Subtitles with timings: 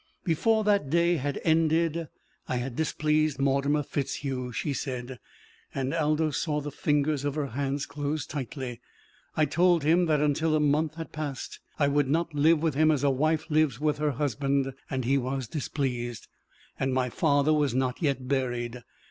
[0.23, 2.07] "Before that day had ended
[2.47, 5.19] I had displeased Mortimer FitzHugh," she said,
[5.75, 8.81] and Aldous saw the fingers of her hands close tightly.
[9.37, 12.89] "I told him that until a month had passed I would not live with him
[12.89, 14.73] as a wife lives with her husband.
[14.89, 16.27] And he was displeased.
[16.79, 18.81] And my father was not yet buried!